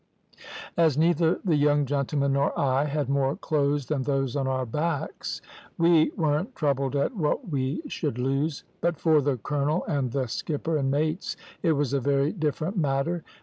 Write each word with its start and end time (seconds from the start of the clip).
"As 0.75 0.97
neither 0.97 1.39
the 1.45 1.55
young 1.55 1.85
gentlemen 1.85 2.33
nor 2.33 2.59
I 2.59 2.85
had 2.85 3.07
more 3.07 3.35
clothes 3.35 3.85
than 3.85 4.01
those 4.01 4.35
on 4.35 4.47
our 4.47 4.65
backs, 4.65 5.43
we 5.77 6.09
weren't 6.17 6.55
troubled 6.55 6.95
at 6.95 7.15
what 7.15 7.49
we 7.49 7.83
should 7.87 8.17
lose; 8.17 8.63
but 8.81 8.97
for 8.97 9.21
the 9.21 9.37
colonel 9.37 9.83
and 9.87 10.11
the 10.11 10.25
skipper 10.27 10.75
and 10.75 10.89
mates, 10.89 11.37
it 11.61 11.73
was 11.73 11.93
a 11.93 11.99
very 11.99 12.31
different 12.31 12.77
matter. 12.79 13.23